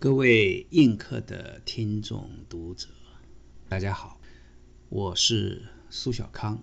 [0.00, 2.86] 各位映客的听众读者，
[3.68, 4.20] 大家好，
[4.90, 6.62] 我是苏小康。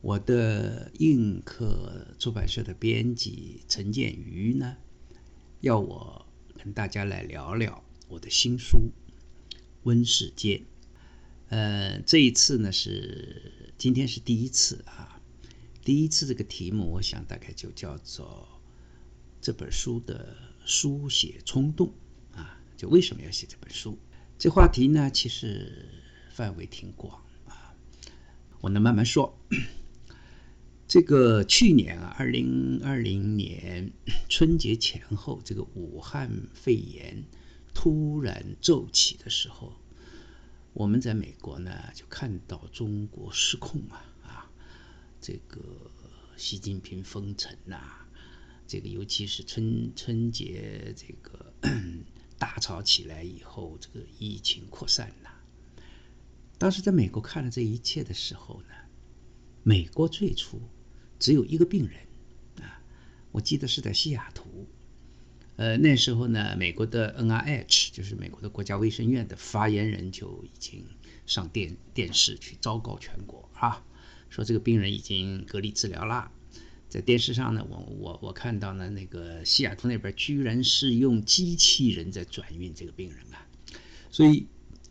[0.00, 4.76] 我的映客出版社的编辑陈建瑜呢，
[5.60, 6.26] 要我
[6.58, 8.78] 跟大家来聊聊我的新书
[9.84, 10.58] 《温世界》。
[11.50, 15.22] 呃，这一次呢是今天是第一次啊，
[15.84, 18.48] 第一次这个题目，我想大概就叫做
[19.40, 21.94] 这本书的书写冲动。
[22.76, 23.98] 就为什么要写这本书？
[24.38, 25.88] 这话题呢，其实
[26.30, 27.74] 范围挺广啊。
[28.60, 29.38] 我能慢慢说。
[30.86, 33.90] 这个去年啊，二零二零年
[34.28, 37.24] 春节前后，这个武汉肺炎
[37.74, 39.72] 突然骤起的时候，
[40.74, 44.50] 我们在美国呢，就看到中国失控啊啊！
[45.20, 45.90] 这个
[46.36, 48.06] 习近平封城呐，
[48.68, 51.52] 这个尤其是春春节这个。
[52.38, 55.30] 大潮起来以后，这个疫情扩散呐。
[56.58, 58.74] 当时在美国看了这一切的时候呢，
[59.62, 60.60] 美国最初
[61.18, 62.00] 只有一个病人
[62.64, 62.80] 啊，
[63.32, 64.66] 我记得是在西雅图。
[65.56, 70.84] 呃，那时候呢，美国的 NIH 就是美国的国家卫生院的发言人就已经
[71.24, 73.82] 上电电视去昭告全国啊，
[74.28, 76.30] 说这个病人已经隔离治疗啦。
[76.88, 83.44] 在电视上呢，我我我看到呢，那个西雅图那边居然是用机器人在转运这个病人啊，
[84.10, 84.46] 所以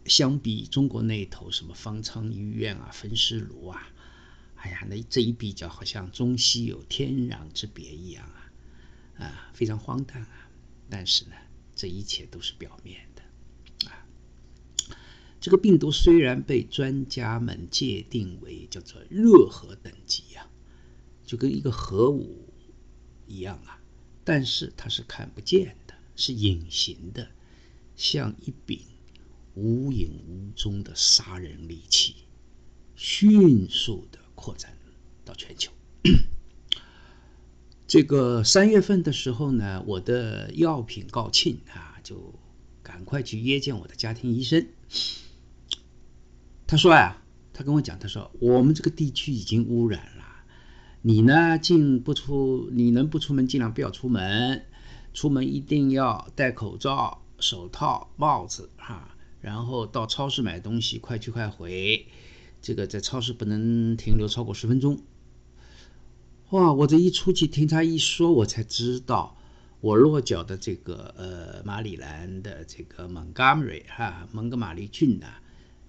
[0.05, 3.89] 相比中国那头什么方舱医院啊、焚尸炉啊，
[4.55, 10.49] 哎呀，那这一比较好像中西有天壤之别一样啊，啊，非常荒诞啊。
[10.89, 11.31] 但是呢，
[11.75, 14.05] 这一切都是表面的啊。
[15.39, 20.47] 这个病毒虽然被专家们界定为叫做热核等级呀。
[21.25, 22.53] 就跟一个核武
[23.27, 23.79] 一样啊，
[24.23, 27.27] 但是它是看不见的，是隐形的，
[27.95, 28.79] 像一柄
[29.55, 32.15] 无影无踪的杀人利器，
[32.95, 34.77] 迅速的扩展
[35.23, 35.71] 到全球。
[37.87, 42.33] 这个三月份的时候呢，我的药品告罄啊，就
[42.83, 44.67] 赶快去约见我的家庭医生。
[46.67, 47.21] 他说呀，
[47.53, 50.14] 他跟我讲，他说我们这个地区已经污染了。
[51.07, 54.65] 你呢，进不出，你能不出门尽量不要出门，
[55.13, 59.15] 出门一定要戴口罩、手套、帽子哈。
[59.39, 62.07] 然后到超市买东西，快去快回，
[62.59, 64.99] 这个在超市不能停留超过十分钟。
[66.49, 69.37] 哇，我这一出去听他一说，我才知道，
[69.81, 75.27] 我落脚的这个呃马里兰的这个蒙哥马利哈蒙哥马利郡呢，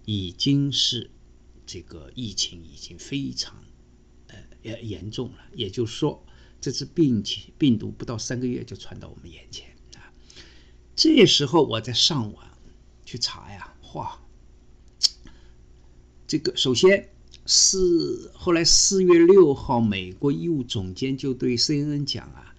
[0.05, 1.10] 已经是
[1.65, 3.55] 这个疫情已经非常。
[4.28, 6.25] 呃也严重了，也就是说，
[6.60, 10.12] 这次病情病毒不到三个月就传到我们眼前啊！
[10.94, 12.44] 这时候我在上网
[13.04, 14.19] 去查呀，哇，
[16.26, 17.09] 这个首先
[17.44, 22.54] 四后来四月六号，美国医务总监就对 CNN 讲啊，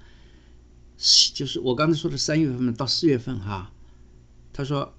[1.33, 3.73] 就是我刚才说的三月份到四月份哈，
[4.53, 4.93] 他说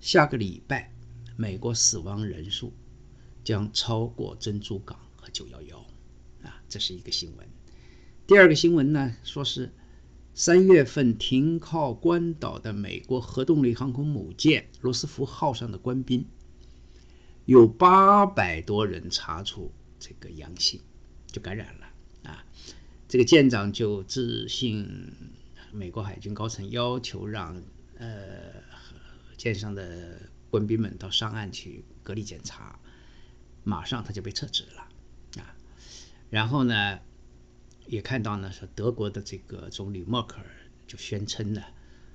[0.00, 0.92] 下个礼拜
[1.36, 2.72] 美国死亡人数
[3.44, 5.86] 将超过珍珠港和九幺幺。
[6.42, 7.48] 啊，这是一个新闻。
[8.26, 9.72] 第二个新闻呢，说是
[10.34, 16.26] 三月份停靠关岛的美国核动力航空母舰罗斯福号上的官兵，
[17.44, 20.80] 有八百多人查出这个阳性，
[21.26, 22.44] 就感染了啊。
[23.08, 25.12] 这个舰长就致信
[25.70, 27.62] 美国海军高层，要求让
[27.98, 28.08] 呃
[29.36, 32.78] 舰上的官兵们到上岸去隔离检查，
[33.64, 34.88] 马上他就被撤职了。
[36.32, 36.98] 然后呢，
[37.86, 40.46] 也看到呢，说德国的这个总理默克尔
[40.86, 41.62] 就宣称呢，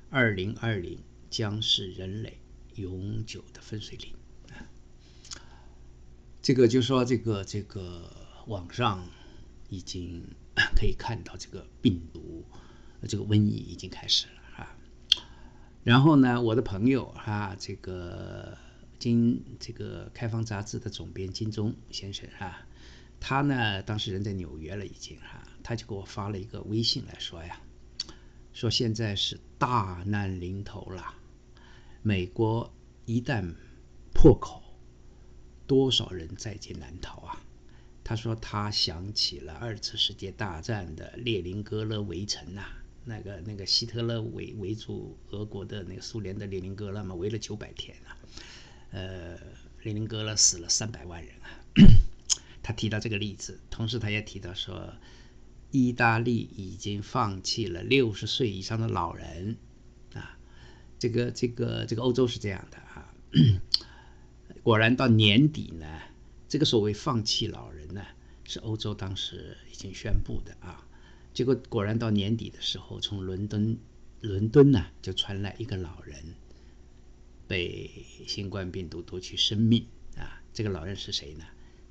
[0.10, 0.98] 二零二零
[1.30, 2.40] 将是人类
[2.74, 4.16] 永久的分水岭。
[6.42, 8.12] 这个就说这个这个
[8.48, 9.08] 网上
[9.70, 10.24] 已经
[10.76, 12.44] 可以看到这个病毒，
[13.08, 14.76] 这个瘟疫已经开始了啊。
[15.84, 18.58] 然后呢，我的朋友哈，这个
[18.98, 22.66] 金这个开放杂志的总编金钟先生啊。
[23.20, 27.60] 他呢，当时人在纽约了，已经哈，他就给我发了一个微信来说呀，
[28.54, 31.14] 说现在是大难临头了，
[32.02, 32.74] 美国
[33.06, 33.56] 一旦
[34.14, 34.64] 破口，
[35.66, 37.42] 多少人在劫难逃啊？
[38.04, 42.64] 他说他想起了二次世界大战的列宁格勒围城呐，
[43.04, 48.16] 那个那个希特勒围围住俄国的那个苏联的列宁格勒嘛，围了九百天啊，
[48.92, 49.38] 呃，
[49.84, 51.48] 列宁格勒死了三百万人啊。
[52.68, 54.94] 他提到这个例子，同时他也提到说，
[55.72, 59.56] 意大利已经放弃了六十岁以上的老人，
[60.14, 60.38] 啊，
[61.00, 63.14] 这个这个这个欧洲是这样的啊，
[64.64, 65.88] 果然到年底呢，
[66.50, 68.06] 这个所谓放弃老人呢，
[68.44, 70.86] 是欧洲当时已经宣布的啊。
[71.34, 73.78] 结果果然到年底的时候，从伦敦
[74.20, 76.36] 伦敦呢就传来一个老人
[77.48, 77.90] 被
[78.28, 79.86] 新冠病毒夺去生命
[80.18, 80.44] 啊。
[80.52, 81.46] 这个老人是谁呢？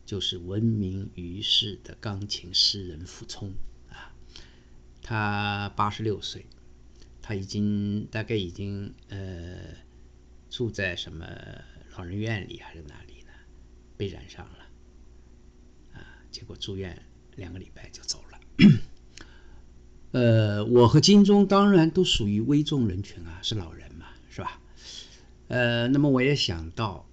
[0.06, 3.53] 就是闻名于世的钢琴诗人傅聪
[3.91, 4.14] 啊。
[5.03, 6.47] 他八十六岁。
[7.29, 9.58] 他已经大概已经呃
[10.49, 11.26] 住在什么
[11.97, 13.32] 老人院里还是哪里呢？
[13.97, 14.58] 被染上了
[15.94, 17.02] 啊，结果住院
[17.35, 18.38] 两个礼拜就走了。
[20.12, 24.61] 呃，我和金钟当然都属于危重人群啊，是老人嘛，是吧？
[25.49, 27.09] 呃，那么我也想到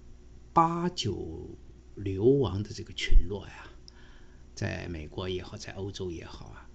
[0.52, 1.58] 八九
[1.94, 3.70] 流亡的这个群落呀，
[4.54, 6.68] 在美国也好，在欧洲也好啊，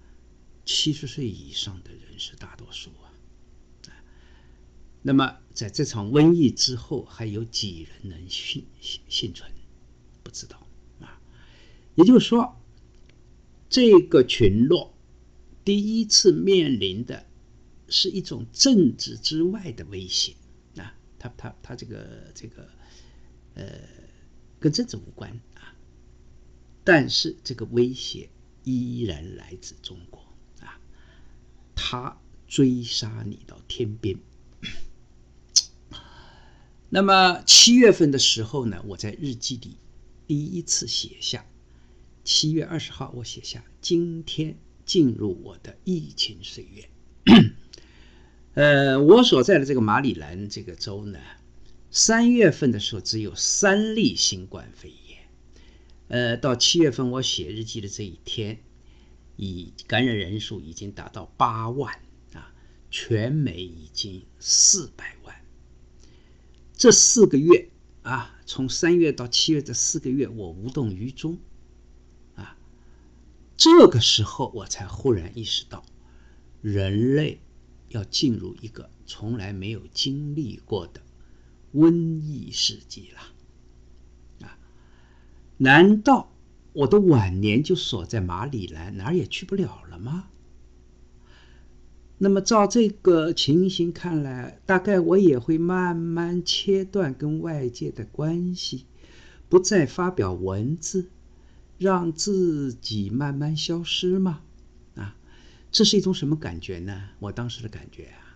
[0.64, 3.12] 七十岁以上的人是大多数啊。
[5.02, 9.50] 那么，在这场瘟疫之后，还有几人能幸幸幸存？
[10.22, 10.66] 不知道
[11.00, 11.18] 啊。
[11.94, 12.60] 也就是说，
[13.70, 14.94] 这个群落
[15.64, 17.24] 第一次面临的
[17.88, 20.34] 是一种政治之外的威胁
[20.76, 20.94] 啊。
[21.18, 22.68] 他他他这个这个
[23.54, 23.66] 呃，
[24.60, 25.74] 跟政治无关啊。
[26.84, 28.28] 但是这个威胁
[28.62, 30.20] 依然来自中国
[30.60, 30.78] 啊。
[31.74, 34.16] 他追杀你到天边。
[36.92, 39.76] 那么七月份的时候呢，我在日记里
[40.26, 41.46] 第一次写下，
[42.24, 46.90] 七月二十号我写下，今天进入我的疫情岁月。
[48.54, 51.20] 呃，我所在的这个马里兰这个州呢，
[51.90, 55.18] 三月份的时候只有三例新冠肺炎，
[56.06, 58.60] 呃，到七月份我写日记的这一天，
[59.36, 62.00] 已感染人数已经达到八万
[62.32, 62.54] 啊，
[62.92, 65.34] 全美已经四百万。
[66.74, 67.68] 这四个月
[68.02, 71.38] 啊，从三月到七月这四个月，我无动于衷，
[72.36, 72.56] 啊，
[73.56, 75.84] 这个时候我才忽然意识到，
[76.62, 77.40] 人类
[77.88, 81.02] 要进入一个从来没有经历过的
[81.74, 84.58] 瘟疫世纪了，啊，
[85.58, 86.32] 难道
[86.72, 90.28] 我的晚年就锁在马里兰，哪儿也去不了了吗？
[92.22, 98.84] 那么照这个情形看来，大概我也会慢慢切断跟外界的关系，
[99.48, 101.08] 不再发表文字，
[101.78, 104.42] 让自己慢慢消失吗？
[104.96, 105.16] 啊，
[105.70, 107.08] 这是一种什么感觉呢？
[107.20, 108.29] 我当时的感觉啊，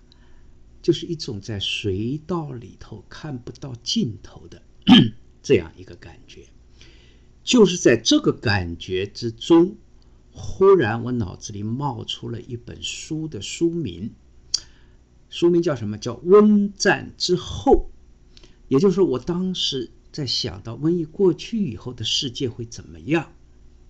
[0.85, 4.61] 就是一种在隧道里头看不到尽头的
[5.43, 6.45] 这样一个感觉，
[7.43, 9.77] 就是在这个感觉之中。
[10.31, 14.11] 忽然，我脑子里冒出了一本书的书名，
[15.31, 15.97] 书名叫什么？
[15.97, 17.89] 叫《瘟战之后》。
[18.69, 23.33] 也就是说，我当时在想到瘟疫过去以后的世界会怎么样，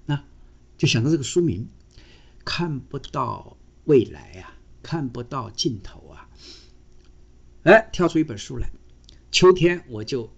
[0.06, 0.22] 那
[0.78, 1.66] 就想到这个书名，
[2.44, 3.56] 看不到
[3.86, 6.28] 未来啊，看不到尽头啊。
[7.64, 8.70] 哎，跳出一本书来。
[9.30, 10.30] 秋天，我就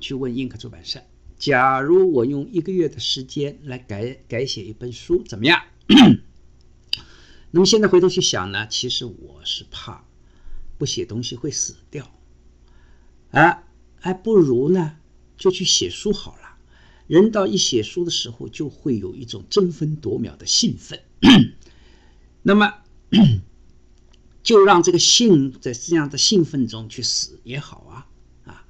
[0.00, 1.00] 去问映客出版社。
[1.38, 5.62] 假如我用一个月的时间来改改写一本书，怎么样？
[7.52, 10.04] 那么现在回头去想呢，其实我是怕
[10.76, 12.12] 不写东西会死掉，
[13.30, 13.62] 啊，
[14.00, 14.96] 还不如呢
[15.36, 16.58] 就去写书好了。
[17.06, 21.00] 人到一写书的时候，就会有一种争分夺秒的兴奋，
[22.42, 22.74] 那么
[24.42, 28.08] 就让这个兴在这样的兴奋中去死也好啊。
[28.44, 28.66] 啊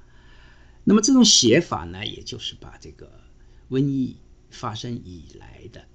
[0.83, 3.21] 那么这种写法呢，也就是把这个
[3.69, 4.17] 瘟疫
[4.49, 5.85] 发生以来的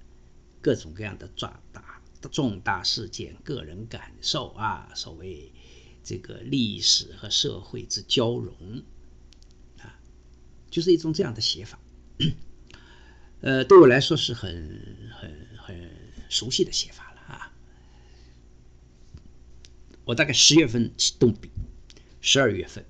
[0.61, 5.53] 各种各样的重大的重大事件、个人感受啊，所谓
[6.03, 8.83] 这个历史和社会之交融
[9.77, 9.99] 啊，
[10.69, 11.79] 就是一种这样的写法。
[13.41, 15.89] 呃，对我来说是很很很
[16.27, 17.53] 熟悉的写法了啊。
[20.09, 21.51] 我大概十月份动笔，
[22.19, 22.83] 十二月份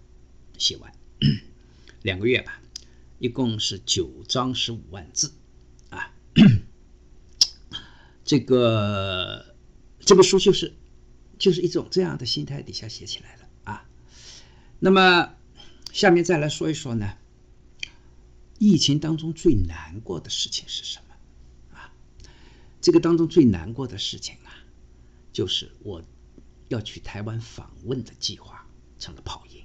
[0.57, 0.93] 写完。
[2.01, 2.61] 两个月吧，
[3.19, 5.33] 一共是九章十五万字，
[5.89, 6.13] 啊，
[8.23, 9.53] 这个
[9.99, 10.73] 这本书就是
[11.38, 13.85] 就是一种这样的心态底下写起来的啊。
[14.79, 15.35] 那么
[15.91, 17.17] 下面再来说一说呢，
[18.59, 21.91] 疫情当中最难过的事情是什么啊？
[22.79, 24.63] 这个当中最难过的事情啊，
[25.33, 26.01] 就是我
[26.69, 28.65] 要去台湾访问的计划
[28.97, 29.61] 成了泡影。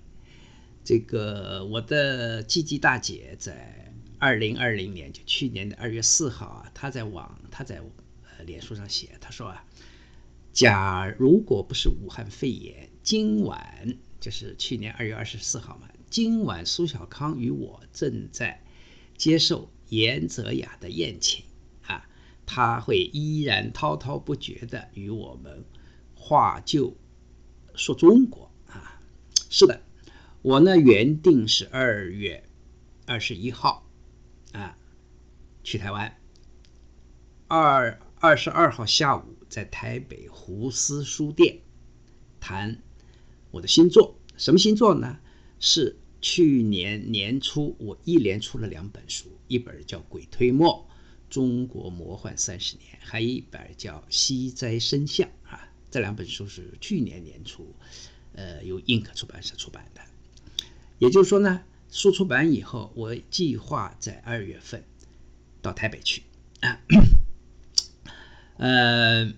[0.83, 7.81] 这个我的季季大姐在二零二零年，就去年的二月四号啊，她在网，她在
[8.37, 9.65] 呃脸书上写，她说啊，
[10.53, 15.89] 假如果不是武汉肺炎，今晚就是去年二月二十四号嘛。
[16.11, 18.63] 今晚苏小康与我正在
[19.17, 21.45] 接受严泽雅的宴请
[21.87, 22.07] 啊，
[22.47, 25.65] 他会依然滔滔不绝的与我们
[26.27, 26.97] 话就
[27.75, 28.99] 说中国啊。
[29.51, 29.83] 是的，
[30.41, 32.49] 我呢原定是二月
[33.07, 33.87] 二十一号
[34.53, 34.79] 啊
[35.63, 36.17] 去台湾，
[37.47, 41.61] 二二十二号下午在台北胡思书店
[42.41, 42.81] 谈
[43.51, 45.19] 我的新作，什么新作呢？
[45.61, 45.99] 是。
[46.27, 50.89] 去年年初，我一连出了两本书，一本叫《鬼推磨：
[51.29, 55.29] 中国魔幻三十年》，还有一本叫《西斋生相》。
[55.95, 57.73] 这两本书是去年年初，
[58.33, 60.01] 呃，由映客出版社出版的。
[60.99, 64.83] 也就是说呢，书出版以后，我计划在二月份
[65.63, 66.25] 到台北去
[66.63, 66.81] 啊。
[68.59, 69.33] 呃，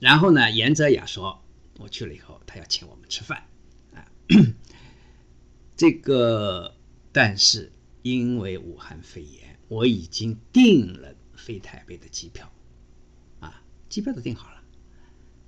[0.00, 1.44] 然后呢，严泽雅说，
[1.76, 3.46] 我去了以后，他要请我们吃饭
[3.92, 4.08] 啊。
[5.76, 6.74] 这个，
[7.12, 12.50] 但是因为武汉肺炎，我已经订了飞台北的机票，
[13.40, 14.62] 啊，机票都订好了，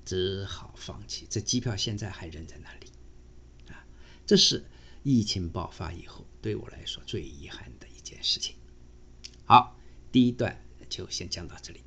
[0.08, 1.26] 只好放弃。
[1.28, 2.90] 这机票现在还扔在那里，
[3.70, 3.84] 啊，
[4.24, 4.64] 这是
[5.02, 8.56] 疫情爆发以后对我来说最遗憾的一件事情。
[9.44, 9.76] 好，
[10.10, 11.82] 第一段就先讲到这里。